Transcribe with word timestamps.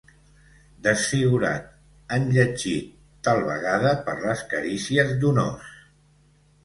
Desfigurat, 0.87 1.67
enlletgit, 2.17 2.89
tal 3.29 3.45
vegada 3.51 3.95
per 4.09 4.17
les 4.25 4.45
carícies 4.55 5.15
d'un 5.21 5.43
ós. 5.47 5.73